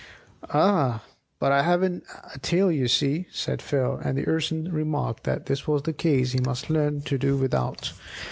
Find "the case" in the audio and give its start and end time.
5.83-6.31